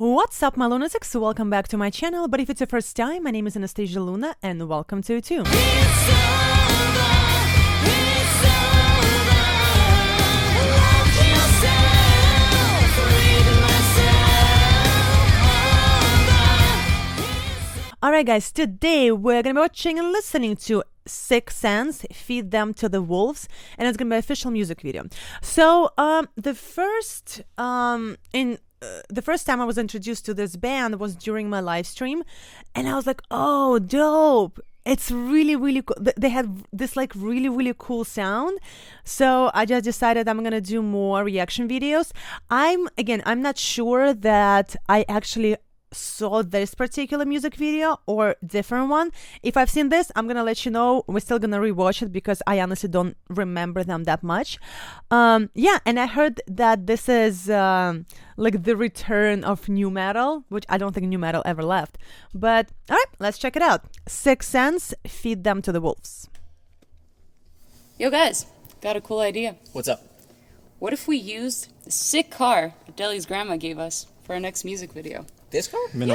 What's 0.00 0.42
up, 0.42 0.56
my 0.56 0.66
lunatics? 0.66 1.14
Welcome 1.14 1.50
back 1.50 1.68
to 1.68 1.76
my 1.76 1.90
channel. 1.90 2.26
But 2.26 2.40
if 2.40 2.48
it's 2.48 2.58
your 2.58 2.66
first 2.68 2.96
time, 2.96 3.24
my 3.24 3.30
name 3.30 3.46
is 3.46 3.54
Anastasia 3.54 4.00
Luna, 4.00 4.34
and 4.42 4.66
welcome 4.66 5.02
to 5.02 5.16
it 5.16 5.24
too. 5.24 5.44
Alright, 18.02 18.24
guys, 18.24 18.50
today 18.50 19.12
we're 19.12 19.42
gonna 19.42 19.52
be 19.52 19.60
watching 19.60 19.98
and 19.98 20.12
listening 20.12 20.56
to 20.56 20.82
Sicksense 21.06 22.10
Feed 22.10 22.50
Them 22.50 22.72
to 22.72 22.88
the 22.88 23.02
Wolves, 23.02 23.48
and 23.76 23.86
it's 23.86 23.98
gonna 23.98 24.14
be 24.14 24.16
official 24.16 24.50
music 24.50 24.80
video. 24.80 25.04
So, 25.42 25.90
um, 25.98 26.30
the 26.36 26.54
first, 26.54 27.42
um, 27.58 28.16
in 28.32 28.58
uh, 28.82 29.00
the 29.08 29.22
first 29.22 29.46
time 29.46 29.60
I 29.60 29.64
was 29.64 29.78
introduced 29.78 30.24
to 30.26 30.34
this 30.34 30.56
band 30.56 30.98
was 30.98 31.14
during 31.14 31.48
my 31.50 31.60
live 31.60 31.86
stream, 31.86 32.22
and 32.74 32.88
I 32.88 32.94
was 32.94 33.06
like, 33.06 33.22
oh, 33.30 33.78
dope. 33.78 34.60
It's 34.86 35.10
really, 35.10 35.56
really 35.56 35.82
cool. 35.82 35.96
They 36.16 36.30
had 36.30 36.64
this 36.72 36.96
like 36.96 37.12
really, 37.14 37.50
really 37.50 37.74
cool 37.76 38.02
sound. 38.02 38.58
So 39.04 39.50
I 39.52 39.66
just 39.66 39.84
decided 39.84 40.26
I'm 40.26 40.42
gonna 40.42 40.62
do 40.62 40.80
more 40.80 41.22
reaction 41.22 41.68
videos. 41.68 42.12
I'm, 42.48 42.88
again, 42.96 43.22
I'm 43.26 43.42
not 43.42 43.58
sure 43.58 44.14
that 44.14 44.74
I 44.88 45.04
actually 45.06 45.56
saw 45.92 46.42
this 46.42 46.74
particular 46.74 47.24
music 47.24 47.54
video 47.54 47.98
or 48.06 48.36
different 48.44 48.88
one. 48.88 49.10
If 49.42 49.56
i've 49.56 49.70
seen 49.70 49.88
this 49.88 50.10
i'm 50.16 50.26
gonna 50.26 50.44
let 50.44 50.64
you 50.64 50.70
know. 50.70 51.04
We're 51.06 51.20
still 51.20 51.38
gonna 51.38 51.58
rewatch 51.58 52.02
it 52.02 52.12
because 52.12 52.42
i 52.46 52.60
honestly 52.60 52.88
don't 52.88 53.16
remember 53.28 53.82
them 53.84 54.04
that 54.04 54.22
much. 54.22 54.58
Um 55.10 55.50
yeah 55.54 55.78
and 55.84 55.98
i 55.98 56.06
heard 56.06 56.40
that 56.46 56.86
this 56.86 57.08
is 57.08 57.50
um 57.50 58.06
like 58.36 58.62
the 58.62 58.76
return 58.76 59.44
of 59.44 59.68
nu 59.68 59.90
metal 59.90 60.44
which 60.48 60.64
i 60.68 60.78
don't 60.78 60.92
think 60.94 61.06
nu 61.06 61.18
metal 61.18 61.42
ever 61.44 61.62
left. 61.62 61.98
But 62.34 62.68
all 62.88 62.96
right 62.96 63.12
let's 63.18 63.38
check 63.38 63.56
it 63.56 63.62
out. 63.62 63.84
Sicksense 64.06 64.94
feed 65.06 65.44
them 65.44 65.62
to 65.62 65.72
the 65.72 65.80
wolves. 65.80 66.28
Yo, 67.98 68.08
guys, 68.08 68.46
got 68.80 68.96
a 68.96 69.00
cool 69.02 69.20
idea. 69.20 69.56
What's 69.72 69.86
up? 69.86 70.02
What 70.78 70.94
if 70.94 71.06
we 71.06 71.18
used 71.18 71.68
the 71.84 71.90
sick 71.90 72.30
car 72.30 72.72
Deli's 72.96 73.26
grandma 73.26 73.58
gave 73.58 73.78
us 73.78 74.06
for 74.30 74.34
our 74.34 74.40
next 74.40 74.64
music 74.64 74.92
video? 74.92 75.26
This 75.50 75.66
car? 75.66 75.80
Nah, 75.92 76.06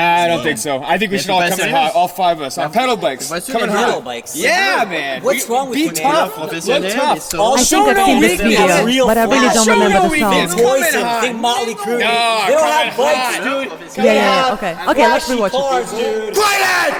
I 0.00 0.26
don't 0.28 0.42
think 0.42 0.56
so. 0.56 0.82
I 0.82 0.96
think 0.96 1.10
we 1.10 1.18
Yeah, 1.18 1.22
should 1.24 1.30
all 1.32 1.40
come 1.40 1.50
in 1.52 1.58
professor. 1.58 1.76
hot, 1.76 1.94
all 1.94 2.08
five 2.08 2.38
of 2.40 2.46
us, 2.46 2.56
on 2.56 2.72
pedal 2.72 2.96
bikes. 2.96 3.28
Coming 3.28 3.68
pedal 3.68 3.92
hot. 4.00 4.04
bikes. 4.04 4.34
Yeah, 4.34 4.86
man. 4.88 5.22
What's 5.22 5.46
We- 5.46 5.54
wrong 5.54 5.68
with 5.68 5.74
be 5.76 5.82
you, 5.82 5.92
man? 5.92 5.96
tough. 6.14 6.38
Look, 6.38 6.52
Look 6.52 6.64
tough. 6.94 7.34
All 7.34 7.52
i 7.52 7.56
think 7.58 7.68
show 7.68 7.86
i've 7.90 7.96
no 7.98 8.06
seen 8.06 8.20
this 8.22 8.40
weakness. 8.40 8.58
video 8.60 8.84
real 8.86 9.06
but 9.08 9.18
i 9.18 9.24
really 9.24 9.38
flash. 9.40 9.54
don't 9.56 9.64
Show 9.66 9.72
remember 9.74 9.94
no 9.98 10.02
the 10.04 10.08
weakness. 10.08 10.52
song 10.52 10.60
Come 10.62 10.76
in 10.76 11.04
hot. 11.04 11.20
think 11.22 11.36
Motley 11.38 11.74
Crue. 11.74 11.98
No, 12.00 12.44
they 12.46 12.52
don't 12.54 12.66
have 12.66 12.96
bikes, 12.96 13.36
hot. 13.36 13.44
dude. 13.44 13.68
Yeah, 13.98 14.04
yeah, 14.04 14.46
yeah, 14.46 14.54
okay. 14.54 14.72
Okay, 14.92 15.06
let's 15.06 15.28
rewatch 15.28 15.46
it. 15.48 15.52
cars, 15.52 15.90
dude. 15.92 16.34
Quiet! 16.34 16.94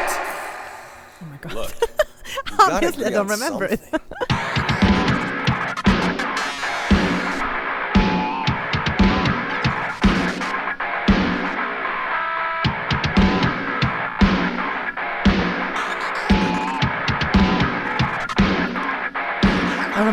Oh 1.52 1.70
obviously 2.72 3.06
i 3.06 3.10
don't 3.10 3.28
remember 3.28 3.64
it 3.64 3.80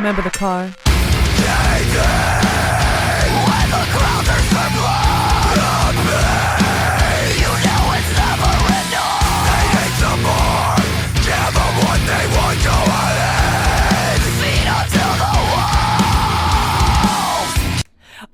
remember 0.08 0.22
the 0.22 0.38
car. 0.38 2.37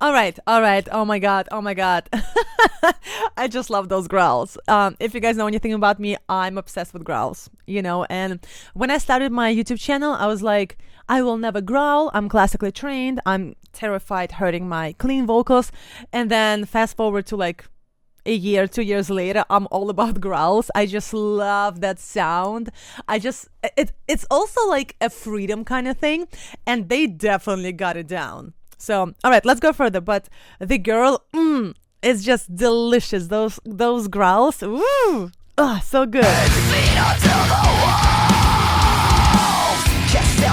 All 0.03 0.11
right, 0.11 0.37
all 0.47 0.59
right. 0.59 0.85
Oh 0.91 1.05
my 1.05 1.17
god, 1.17 1.47
oh 1.49 1.61
my 1.61 1.73
god. 1.73 2.09
I 3.37 3.47
just 3.47 3.69
love 3.69 3.87
those 3.87 4.09
growls. 4.09 4.57
Um, 4.67 4.97
if 4.99 5.13
you 5.13 5.21
guys 5.21 5.37
know 5.37 5.47
anything 5.47 5.71
about 5.71 5.97
me, 5.97 6.17
I'm 6.27 6.57
obsessed 6.57 6.93
with 6.93 7.05
growls, 7.05 7.49
you 7.67 7.81
know. 7.81 8.03
And 8.09 8.45
when 8.73 8.91
I 8.91 8.97
started 8.97 9.31
my 9.31 9.55
YouTube 9.55 9.79
channel, 9.79 10.11
I 10.11 10.27
was 10.27 10.43
like, 10.43 10.77
I 11.07 11.21
will 11.21 11.37
never 11.37 11.61
growl. 11.61 12.11
I'm 12.13 12.27
classically 12.27 12.73
trained. 12.73 13.21
I'm 13.25 13.55
terrified 13.71 14.33
hurting 14.33 14.67
my 14.67 14.91
clean 14.91 15.25
vocals. 15.25 15.71
And 16.11 16.29
then 16.29 16.65
fast 16.65 16.97
forward 16.97 17.25
to 17.27 17.37
like 17.37 17.63
a 18.25 18.33
year, 18.33 18.67
two 18.67 18.81
years 18.81 19.09
later, 19.09 19.45
I'm 19.49 19.69
all 19.71 19.89
about 19.89 20.19
growls. 20.19 20.69
I 20.75 20.85
just 20.85 21.13
love 21.13 21.79
that 21.79 21.97
sound. 21.97 22.71
I 23.07 23.19
just 23.19 23.47
it 23.77 23.93
it's 24.09 24.25
also 24.29 24.67
like 24.67 24.97
a 24.99 25.09
freedom 25.09 25.63
kind 25.63 25.87
of 25.87 25.97
thing, 25.97 26.27
and 26.67 26.89
they 26.89 27.07
definitely 27.07 27.71
got 27.71 27.95
it 27.95 28.07
down. 28.07 28.53
So 28.83 29.13
all 29.23 29.31
right, 29.31 29.45
let's 29.45 29.61
go 29.61 29.71
further. 29.71 30.01
But 30.01 30.27
the 30.59 30.77
girl, 30.77 31.23
mm, 31.33 31.73
is 32.03 32.25
just 32.25 32.53
delicious. 32.53 33.27
Those 33.27 33.57
those 33.63 34.09
growls, 34.09 34.61
woo, 34.61 35.31
ah, 35.57 35.79
so 35.79 36.05
good. 36.05 36.27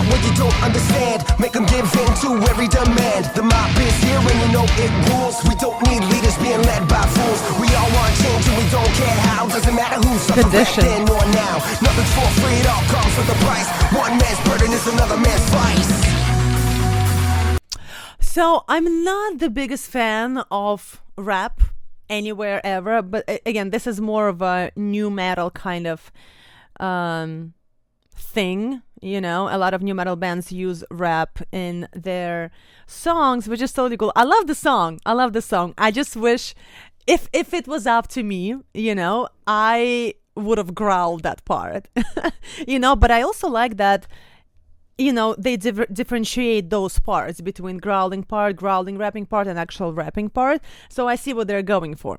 What 0.00 0.24
you 0.24 0.32
don't 0.34 0.62
understand. 0.64 1.22
Make 1.38 1.52
them 1.52 1.66
give 1.66 1.84
in 1.84 2.10
to 2.24 2.28
every 2.50 2.66
demand. 2.66 3.30
The 3.36 3.44
mob 3.44 3.76
is 3.78 3.94
here 4.02 4.18
and 4.18 4.38
you 4.42 4.48
know 4.50 4.64
it 4.64 4.92
rules. 5.12 5.36
We 5.44 5.54
don't 5.60 5.76
need 5.86 6.02
leaders 6.08 6.34
being 6.38 6.62
led 6.62 6.88
by 6.88 7.04
fools. 7.14 7.40
We 7.60 7.68
all 7.76 7.90
want 7.92 8.16
change 8.16 8.48
and 8.48 8.56
we 8.56 8.66
don't 8.72 8.92
care 8.96 9.18
how. 9.28 9.46
Doesn't 9.46 9.74
matter 9.76 10.00
who's 10.00 10.26
then 10.26 11.04
or 11.04 11.24
now. 11.36 11.60
Nothing's 11.84 12.12
for 12.16 12.26
free, 12.40 12.58
it 12.58 12.66
all 12.66 12.82
comes 12.88 13.12
with 13.12 13.28
a 13.28 13.38
price. 13.44 13.68
One 13.92 14.16
man's 14.16 14.40
burden 14.48 14.72
is 14.72 14.86
another 14.88 15.18
man's 15.18 15.46
vice. 15.52 16.19
So 18.40 18.64
I'm 18.68 19.04
not 19.04 19.38
the 19.38 19.50
biggest 19.50 19.90
fan 19.90 20.42
of 20.50 21.02
rap 21.18 21.60
anywhere 22.08 22.64
ever, 22.64 23.02
but 23.02 23.28
again, 23.44 23.68
this 23.68 23.86
is 23.86 24.00
more 24.00 24.28
of 24.28 24.40
a 24.40 24.72
nu 24.74 25.10
metal 25.10 25.50
kind 25.50 25.86
of 25.86 26.10
um, 26.80 27.52
thing. 28.14 28.80
You 29.02 29.20
know, 29.20 29.50
a 29.54 29.58
lot 29.58 29.74
of 29.74 29.82
nu 29.82 29.92
metal 29.92 30.16
bands 30.16 30.52
use 30.52 30.82
rap 30.90 31.42
in 31.52 31.86
their 31.92 32.50
songs, 32.86 33.46
which 33.46 33.60
is 33.60 33.74
totally 33.74 33.98
cool. 33.98 34.10
I 34.16 34.24
love 34.24 34.46
the 34.46 34.54
song. 34.54 35.00
I 35.04 35.12
love 35.12 35.34
the 35.34 35.42
song. 35.42 35.74
I 35.76 35.90
just 35.90 36.16
wish 36.16 36.54
if 37.06 37.28
if 37.34 37.52
it 37.52 37.68
was 37.68 37.86
up 37.86 38.08
to 38.08 38.22
me, 38.22 38.56
you 38.72 38.94
know, 38.94 39.28
I 39.46 40.14
would 40.34 40.56
have 40.56 40.74
growled 40.74 41.24
that 41.24 41.44
part. 41.44 41.88
you 42.66 42.78
know, 42.78 42.96
but 42.96 43.10
I 43.10 43.20
also 43.20 43.50
like 43.50 43.76
that 43.76 44.06
you 45.00 45.12
know 45.12 45.34
they 45.38 45.56
differ- 45.56 45.86
differentiate 45.92 46.70
those 46.70 46.98
parts 46.98 47.40
between 47.40 47.78
growling 47.78 48.22
part 48.22 48.56
growling 48.56 48.98
rapping 48.98 49.26
part 49.26 49.46
and 49.46 49.58
actual 49.58 49.92
rapping 49.94 50.28
part. 50.28 50.60
So 50.88 51.08
i 51.08 51.16
see 51.16 51.32
what 51.32 51.46
they're 51.48 51.62
going 51.76 51.94
for 51.96 52.18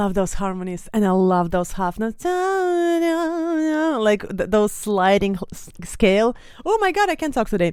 love 0.00 0.12
those 0.20 0.34
harmonies 0.42 0.84
and 0.94 1.02
i 1.10 1.10
love 1.10 1.50
those 1.56 1.72
half 1.80 1.94
notes. 1.98 2.24
Like 4.08 4.22
th- 4.38 4.50
those 4.56 4.72
sliding 4.72 5.34
scale. 5.94 6.28
Oh 6.64 6.78
my 6.80 6.90
god 6.92 7.08
i 7.10 7.16
can't 7.20 7.34
talk 7.34 7.48
today. 7.48 7.72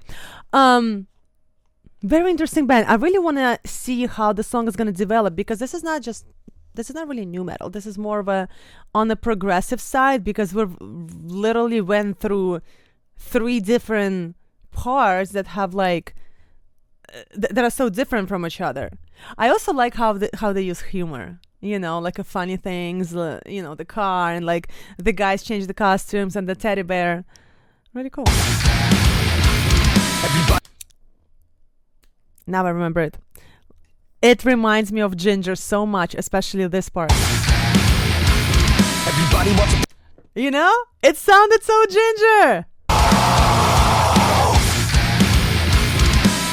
Um 0.53 1.07
very 2.03 2.29
interesting 2.29 2.67
band. 2.67 2.87
I 2.87 2.95
really 2.95 3.23
want 3.27 3.37
to 3.37 3.59
see 3.65 4.05
how 4.05 4.29
the 4.39 4.43
song 4.43 4.67
is 4.67 4.75
going 4.75 4.91
to 4.93 4.99
develop 5.05 5.31
because 5.35 5.59
this 5.59 5.73
is 5.73 5.83
not 5.83 6.01
just 6.01 6.25
this 6.77 6.89
is 6.89 6.95
not 6.95 7.07
really 7.07 7.25
nu 7.25 7.43
metal. 7.43 7.69
This 7.77 7.85
is 7.91 7.97
more 7.97 8.19
of 8.19 8.27
a 8.27 8.47
on 8.93 9.07
the 9.07 9.15
progressive 9.15 9.81
side 9.81 10.23
because 10.23 10.53
we've 10.53 10.75
literally 11.45 11.81
went 11.81 12.19
through 12.19 12.61
three 13.17 13.59
different 13.59 14.35
parts 14.71 15.31
that 15.31 15.47
have 15.57 15.73
like 15.73 16.13
uh, 17.13 17.23
th- 17.41 17.53
that 17.55 17.63
are 17.63 17.75
so 17.81 17.89
different 17.89 18.29
from 18.29 18.45
each 18.45 18.61
other. 18.69 18.87
I 19.37 19.49
also 19.49 19.73
like 19.73 19.95
how 19.95 20.13
the, 20.13 20.29
how 20.41 20.53
they 20.53 20.61
use 20.61 20.81
humor. 20.81 21.39
You 21.59 21.79
know, 21.79 21.97
like 21.97 22.19
a 22.19 22.23
funny 22.23 22.55
things, 22.55 23.15
uh, 23.15 23.39
you 23.47 23.63
know, 23.63 23.73
the 23.73 23.85
car 23.85 24.31
and 24.31 24.45
like 24.45 24.69
the 24.97 25.11
guys 25.11 25.41
change 25.41 25.65
the 25.65 25.73
costumes 25.73 26.35
and 26.35 26.47
the 26.47 26.53
teddy 26.53 26.83
bear. 26.83 27.25
Really 27.93 28.11
cool. 28.11 28.25
Now 32.45 32.65
I 32.65 32.69
remember 32.69 33.01
it. 33.01 33.17
It 34.21 34.45
reminds 34.45 34.91
me 34.91 35.01
of 35.01 35.13
Jinjer 35.13 35.57
so 35.57 35.85
much, 35.85 36.15
especially 36.15 36.67
this 36.67 36.89
part. 36.89 37.11
Everybody 39.07 39.83
You 40.35 40.51
know? 40.51 40.73
It 41.01 41.17
sounded 41.17 41.63
so 41.63 41.85
Jinjer. 41.85 42.65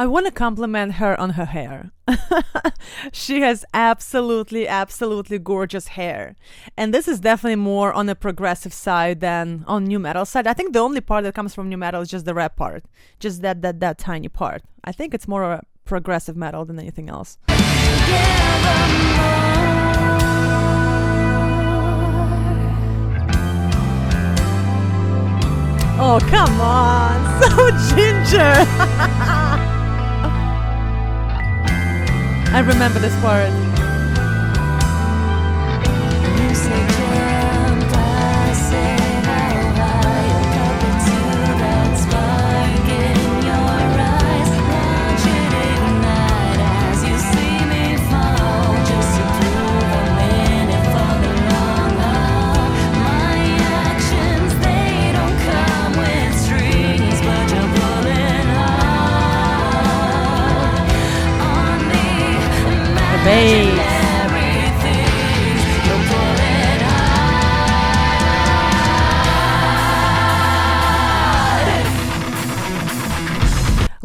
I 0.00 0.06
want 0.06 0.24
to 0.24 0.32
compliment 0.32 0.94
her 0.94 1.20
on 1.20 1.30
her 1.30 1.44
hair. 1.44 1.90
she 3.12 3.42
has 3.42 3.66
absolutely, 3.74 4.66
absolutely 4.66 5.38
gorgeous 5.38 5.88
hair. 5.88 6.36
And 6.74 6.94
this 6.94 7.06
is 7.06 7.20
definitely 7.20 7.56
more 7.56 7.92
on 7.92 8.06
the 8.06 8.14
progressive 8.14 8.72
side 8.72 9.20
than 9.20 9.62
on 9.66 9.84
nu 9.84 9.98
metal 9.98 10.24
side. 10.24 10.46
I 10.46 10.54
think 10.54 10.72
the 10.72 10.78
only 10.78 11.02
part 11.02 11.24
that 11.24 11.34
comes 11.34 11.54
from 11.54 11.68
nu 11.68 11.76
metal 11.76 12.00
is 12.00 12.08
just 12.08 12.24
the 12.24 12.32
rap 12.32 12.56
part. 12.56 12.86
Just 13.18 13.42
that 13.42 13.60
that 13.60 13.80
that 13.80 13.98
tiny 13.98 14.30
part. 14.30 14.62
I 14.82 14.92
think 14.92 15.12
it's 15.12 15.28
more 15.28 15.42
a 15.44 15.64
progressive 15.84 16.34
metal 16.34 16.64
than 16.64 16.78
anything 16.78 17.10
else. 17.10 17.36
Oh, 26.02 26.18
come 26.30 26.58
on. 26.58 27.20
So 27.40 27.70
Jinjer. 27.94 29.36
I 32.52 32.58
remember 32.58 32.98
this 32.98 33.14
part. 33.20 33.69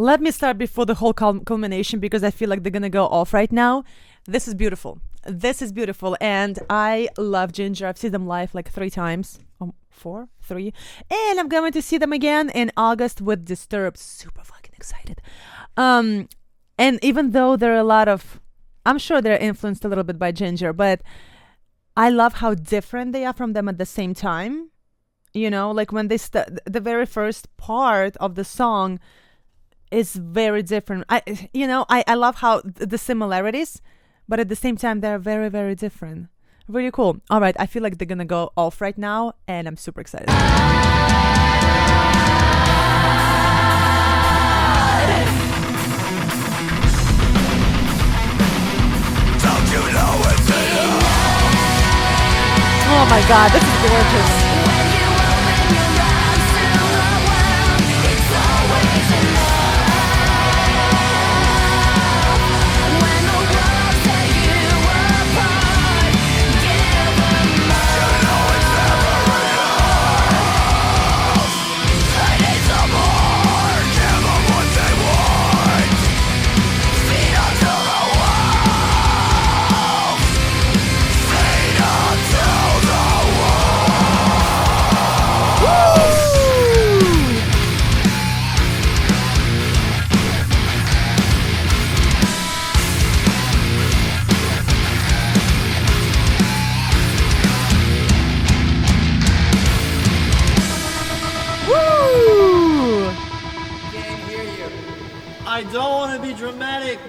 Let 0.06 0.22
me 0.22 0.30
start 0.30 0.60
before 0.60 0.86
the 0.86 0.94
whole 0.94 1.14
culmination 1.14 2.00
because 2.00 2.24
I 2.24 2.30
feel 2.30 2.48
like 2.48 2.62
they're 2.62 2.72
gonna 2.72 2.92
go 2.92 3.08
off 3.08 3.34
right 3.34 3.52
now. 3.52 3.84
This 4.26 4.48
is 4.48 4.54
beautiful. 4.54 5.00
This 5.26 5.64
is 5.64 5.72
beautiful, 5.72 6.16
and 6.22 6.60
I 6.70 7.10
love 7.18 7.52
Jinjer. 7.52 7.88
I've 7.88 7.98
seen 7.98 8.12
them 8.12 8.28
live 8.28 8.54
like 8.54 8.70
three 8.70 8.92
times. 8.92 9.40
Um, 9.60 9.74
four, 9.90 10.30
three, 10.44 10.74
and 11.10 11.40
I'm 11.40 11.50
going 11.50 11.72
to 11.72 11.82
see 11.82 11.98
them 11.98 12.14
again 12.14 12.52
in 12.52 12.72
August 12.78 13.20
with 13.20 13.46
Disturbed. 13.46 13.98
Super 13.98 14.44
fucking 14.44 14.76
excited. 14.76 15.24
Um, 15.76 16.30
and 16.78 17.00
even 17.04 17.32
though 17.32 17.56
there 17.56 17.74
are 17.74 17.80
a 17.88 17.92
lot 17.98 18.08
of, 18.08 18.40
I'm 18.86 19.00
sure 19.00 19.24
they're 19.24 19.38
influenced 19.38 19.86
a 19.86 19.88
little 19.88 20.04
bit 20.04 20.20
by 20.20 20.32
Jinjer, 20.32 20.78
but 20.78 21.02
I 21.98 22.12
love 22.12 22.34
how 22.36 22.54
different 22.54 23.12
they 23.12 23.26
are 23.26 23.34
from 23.34 23.54
them 23.54 23.68
at 23.68 23.80
the 23.80 23.88
same 23.88 24.14
time. 24.14 24.70
You 25.34 25.50
know, 25.50 25.72
like 25.72 25.92
when 25.92 26.10
they 26.10 26.18
st- 26.18 26.60
the 26.68 26.80
very 26.80 27.08
first 27.08 27.48
part 27.58 28.16
of 28.18 28.36
the 28.36 28.46
song 28.46 29.00
is 29.92 30.16
very 30.16 30.64
different. 30.64 31.06
I, 31.10 31.22
you 31.54 31.68
know, 31.68 31.86
I, 31.90 32.04
I 32.08 32.16
love 32.16 32.36
how 32.38 32.62
th- 32.62 32.90
the 32.90 32.98
similarities, 32.98 33.82
but 34.28 34.40
at 34.40 34.50
the 34.50 34.56
same 34.56 34.78
time 34.78 35.02
they're 35.02 35.20
very 35.20 35.50
very 35.50 35.76
different. 35.76 36.28
Really 36.68 36.92
cool. 36.92 37.22
All 37.30 37.40
right, 37.40 37.56
I 37.60 37.68
feel 37.68 37.84
like 37.84 37.98
they're 37.98 38.08
gonna 38.08 38.26
go 38.26 38.52
off 38.58 38.82
right 38.82 38.98
now, 38.98 39.34
and 39.48 39.68
I'm 39.68 39.78
super 39.78 40.02
excited. 40.02 40.28
Don't 49.46 49.68
you 49.70 49.84
know 49.94 50.12
what 50.24 50.38
to 50.38 50.58
do? 50.74 50.86
Oh 52.88 53.06
my 53.10 53.22
god, 53.28 53.52
this 53.52 53.64
is 53.64 53.90
gorgeous. 53.90 54.45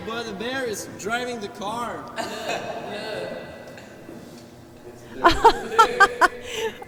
But 0.07 0.25
the 0.25 0.33
bear 0.33 0.64
is 0.64 0.88
driving 0.99 1.40
the 1.40 1.49
car. 1.49 2.05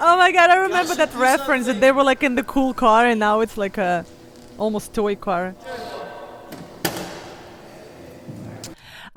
Oh 0.01 0.17
my 0.17 0.31
god, 0.31 0.51
I 0.51 0.57
remember 0.59 0.95
that 0.95 1.13
reference 1.15 1.67
that 1.67 1.81
they 1.81 1.91
were 1.91 2.05
like 2.05 2.23
in 2.23 2.37
the 2.37 2.45
cool 2.45 2.73
car, 2.73 3.05
and 3.07 3.19
now 3.19 3.41
it's 3.41 3.57
like 3.57 3.79
a 3.79 4.07
almost 4.57 4.95
toy 4.95 5.17
car. 5.17 5.55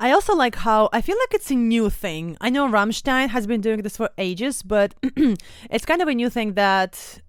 I 0.00 0.10
also 0.10 0.34
like 0.34 0.56
how 0.56 0.88
I 0.92 1.00
feel 1.00 1.16
like 1.16 1.34
it's 1.34 1.50
a 1.52 1.54
new 1.54 1.88
thing. 1.88 2.36
I 2.40 2.50
know 2.50 2.66
Rammstein 2.68 3.28
has 3.28 3.46
been 3.46 3.60
doing 3.60 3.82
this 3.82 3.96
for 3.96 4.10
ages, 4.18 4.62
but 4.64 4.94
it's 5.70 5.84
kind 5.86 6.02
of 6.02 6.08
a 6.08 6.14
new 6.14 6.28
thing 6.28 6.54
that 6.54 7.20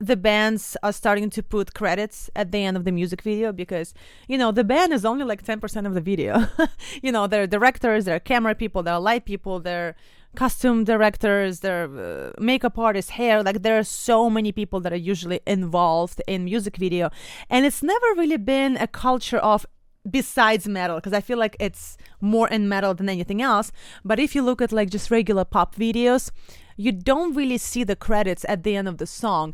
the 0.00 0.16
bands 0.16 0.76
are 0.82 0.92
starting 0.92 1.28
to 1.30 1.42
put 1.42 1.74
credits 1.74 2.30
at 2.36 2.52
the 2.52 2.58
end 2.58 2.76
of 2.76 2.84
the 2.84 2.92
music 2.92 3.22
video 3.22 3.52
because 3.52 3.94
you 4.28 4.38
know 4.38 4.52
the 4.52 4.62
band 4.64 4.92
is 4.92 5.04
only 5.04 5.24
like 5.24 5.44
10% 5.44 5.86
of 5.86 5.94
the 5.94 6.00
video. 6.00 6.46
You 7.02 7.12
know 7.12 7.26
they're 7.26 7.46
directors 7.46 8.04
they're 8.04 8.20
camera 8.20 8.54
people 8.54 8.82
they're 8.82 8.98
light 8.98 9.24
people 9.24 9.60
they're 9.60 9.94
costume 10.36 10.84
directors 10.84 11.60
they're 11.60 11.84
uh, 11.84 12.32
makeup 12.38 12.78
artists 12.78 13.12
hair. 13.12 13.42
Like 13.42 13.62
there 13.62 13.78
are 13.78 13.84
so 13.84 14.30
many 14.30 14.52
people 14.52 14.80
that 14.80 14.92
are 14.92 15.04
usually 15.12 15.40
involved 15.46 16.22
in 16.26 16.44
music 16.44 16.76
video. 16.76 17.10
And 17.50 17.66
it's 17.66 17.82
never 17.82 18.06
really 18.16 18.36
been 18.36 18.76
a 18.76 18.86
culture 18.86 19.38
of 19.38 19.66
besides 20.08 20.66
metal 20.66 20.96
because 20.96 21.12
i 21.12 21.20
feel 21.20 21.36
like 21.36 21.54
it's 21.60 21.98
more 22.20 22.48
in 22.48 22.68
metal 22.68 22.94
than 22.94 23.08
anything 23.08 23.42
else. 23.42 23.72
But 24.04 24.18
if 24.18 24.34
you 24.34 24.42
look 24.42 24.62
at 24.62 24.72
like 24.72 24.90
just 24.90 25.10
regular 25.10 25.44
pop 25.44 25.74
videos 25.74 26.30
you 26.78 26.92
don't 26.92 27.34
really 27.34 27.58
see 27.58 27.84
the 27.84 27.96
credits 27.96 28.46
at 28.48 28.62
the 28.62 28.74
end 28.76 28.88
of 28.88 28.96
the 28.96 29.06
song 29.06 29.52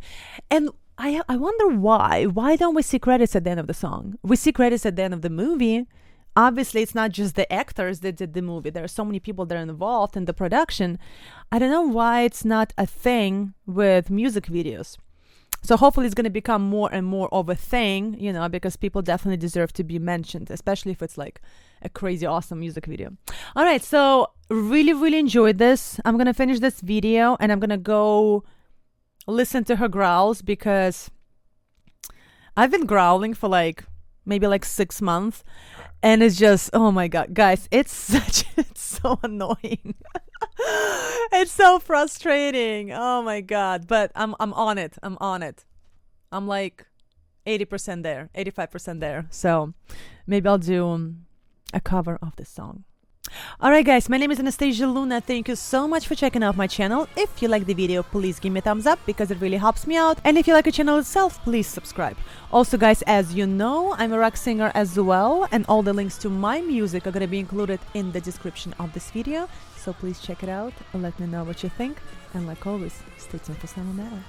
and 0.50 0.71
I 0.97 1.23
I 1.28 1.37
wonder 1.37 1.69
why. 1.69 2.25
Why 2.25 2.54
don't 2.54 2.76
we 2.76 2.83
see 2.83 3.00
credits 3.00 3.35
at 3.35 3.43
the 3.43 3.50
end 3.50 3.59
of 3.59 3.66
the 3.66 3.75
song? 3.75 4.16
We 4.23 4.37
see 4.37 4.52
credits 4.52 4.87
at 4.87 4.95
the 4.95 5.02
end 5.02 5.14
of 5.14 5.23
the 5.23 5.31
movie. 5.31 5.87
Obviously, 6.37 6.83
it's 6.83 6.95
not 6.95 7.12
just 7.12 7.37
the 7.37 7.52
actors 7.52 8.00
that 8.00 8.16
did 8.16 8.33
the 8.35 8.43
movie. 8.43 8.71
There 8.71 8.85
are 8.85 8.88
so 8.88 9.04
many 9.04 9.21
people 9.21 9.47
that 9.47 9.57
are 9.57 9.62
involved 9.62 10.16
in 10.16 10.25
the 10.25 10.35
production. 10.35 10.99
I 11.50 11.59
don't 11.59 11.71
know 11.71 11.83
why 11.83 12.23
it's 12.23 12.45
not 12.45 12.73
a 12.76 12.87
thing 12.87 13.54
with 13.66 14.11
music 14.11 14.47
videos. 14.47 14.97
So 15.64 15.78
hopefully 15.78 16.04
it's 16.04 16.14
going 16.14 16.25
to 16.25 16.30
become 16.30 16.61
more 16.61 16.90
and 16.92 17.06
more 17.06 17.33
of 17.33 17.49
a 17.49 17.54
thing, 17.54 18.16
you 18.21 18.35
know, 18.35 18.50
because 18.50 18.76
people 18.76 19.00
definitely 19.00 19.38
deserve 19.38 19.73
to 19.73 19.83
be 19.83 19.99
mentioned, 19.99 20.50
especially 20.50 20.92
if 20.92 21.02
it's 21.02 21.16
like 21.16 21.40
a 21.80 21.88
crazy 21.88 22.26
awesome 22.26 22.61
music 22.61 22.85
video. 22.85 23.16
All 23.56 23.64
right, 23.64 23.83
so 23.83 24.28
really 24.50 24.92
really 24.92 25.18
enjoyed 25.18 25.56
this. 25.56 25.99
I'm 26.04 26.16
going 26.16 26.26
to 26.26 26.35
finish 26.35 26.61
this 26.61 26.83
video 26.83 27.38
and 27.40 27.50
I'm 27.50 27.61
going 27.61 27.71
to 27.71 27.78
go 27.78 28.44
listen 29.26 29.64
to 29.64 29.76
her 29.76 29.88
growls 29.88 30.42
because 30.42 31.11
I've 32.59 32.71
been 32.71 32.85
growling 32.85 33.33
for 33.33 33.49
like 33.49 33.85
maybe 34.26 34.47
like 34.47 34.66
6 34.66 35.00
months 35.00 35.44
and 36.02 36.23
it's 36.23 36.37
just 36.37 36.68
oh 36.75 36.90
my 36.90 37.09
god, 37.09 37.33
guys, 37.33 37.68
it's 37.71 37.92
such 38.12 38.44
it's 38.59 38.83
so 38.83 39.18
annoying. 39.23 39.94
it's 41.32 41.52
so 41.52 41.78
frustrating. 41.78 42.92
Oh 42.92 43.23
my 43.23 43.40
god, 43.40 43.87
but 43.87 44.11
I'm 44.14 44.34
I'm 44.40 44.52
on 44.52 44.78
it. 44.78 44.96
I'm 45.02 45.18
on 45.20 45.42
it. 45.42 45.64
I'm 46.32 46.49
like 46.49 46.87
80% 47.46 48.02
there, 48.02 48.30
85% 48.34 49.00
there. 49.00 49.26
So 49.30 49.75
maybe 50.26 50.49
I'll 50.49 50.58
do 50.58 50.88
um, 50.88 51.26
a 51.73 51.80
cover 51.80 52.18
of 52.23 52.34
this 52.37 52.49
song. 52.49 52.84
Alright 53.62 53.87
guys, 53.87 54.08
my 54.08 54.18
name 54.18 54.30
is 54.30 54.38
Anastasia 54.38 54.87
Luna. 54.87 55.20
Thank 55.20 55.49
you 55.49 55.56
so 55.56 55.88
much 55.88 56.06
for 56.06 56.14
checking 56.14 56.42
out 56.42 56.56
my 56.56 56.66
channel. 56.66 57.08
If 57.16 57.40
you 57.40 57.49
like 57.49 57.64
the 57.64 57.75
video, 57.75 58.02
please 58.02 58.38
give 58.38 58.52
me 58.52 58.58
a 58.58 58.62
thumbs 58.62 58.87
up 58.87 58.99
because 59.06 59.30
it 59.30 59.40
really 59.40 59.56
helps 59.56 59.87
me 59.87 59.96
out. 59.96 60.18
And 60.25 60.37
if 60.37 60.46
you 60.46 60.52
like 60.52 60.66
the 60.66 60.73
channel 60.73 60.99
itself, 60.99 61.42
please 61.42 61.66
subscribe. 61.66 62.16
Also 62.52 62.76
guys, 62.76 63.02
as 63.02 63.34
you 63.34 63.46
know, 63.46 63.94
I'm 63.96 64.12
a 64.12 64.18
rock 64.18 64.37
singer 64.37 64.70
as 64.75 64.99
well 64.99 65.49
and 65.50 65.64
all 65.68 65.82
the 65.82 65.92
links 65.92 66.18
to 66.18 66.28
my 66.28 66.61
music 66.61 67.06
are 67.06 67.12
to 67.12 67.26
be 67.26 67.38
included 67.38 67.80
in 67.94 68.12
the 68.12 68.20
description 68.20 68.75
of 68.78 68.92
this 68.92 69.11
video. 69.11 69.49
So 69.84 69.92
please 69.92 70.18
check 70.18 70.42
it 70.42 70.48
out 70.48 70.72
let 71.02 71.20
me 71.20 71.26
know 71.26 71.44
what 71.44 71.62
you 71.62 71.68
think. 71.68 71.98
And 72.32 72.46
like 72.46 72.66
always, 72.66 73.02
stay 73.18 73.36
tuned 73.36 73.58
for 73.58 73.66
some 73.66 73.94
more. 73.94 74.24